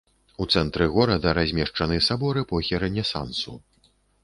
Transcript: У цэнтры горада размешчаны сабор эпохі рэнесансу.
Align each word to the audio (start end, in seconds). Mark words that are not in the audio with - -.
У 0.45 0.45
цэнтры 0.53 0.87
горада 0.95 1.33
размешчаны 1.39 2.01
сабор 2.07 2.41
эпохі 2.43 2.83
рэнесансу. 2.87 3.57